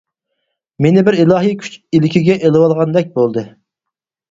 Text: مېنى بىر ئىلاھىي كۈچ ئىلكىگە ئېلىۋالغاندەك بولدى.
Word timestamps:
مېنى 0.85 1.03
بىر 1.09 1.17
ئىلاھىي 1.25 1.53
كۈچ 1.61 1.77
ئىلكىگە 1.99 2.41
ئېلىۋالغاندەك 2.41 3.15
بولدى. 3.21 3.47